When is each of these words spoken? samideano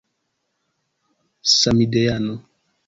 samideano 1.57 2.33